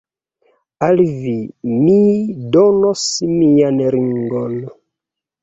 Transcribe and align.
Al 0.85 1.03
vi 1.25 1.33
mi 1.73 1.97
donos 2.57 3.05
mian 3.35 3.79
ringon. 3.99 4.59